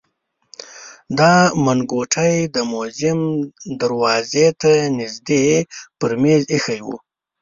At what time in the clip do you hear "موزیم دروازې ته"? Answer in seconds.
2.71-4.71